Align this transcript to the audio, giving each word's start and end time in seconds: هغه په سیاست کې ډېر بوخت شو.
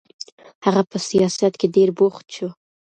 هغه 0.65 0.81
په 0.89 0.97
سیاست 1.09 1.53
کې 1.59 1.67
ډېر 1.75 1.89
بوخت 1.97 2.25
شو. 2.35 2.47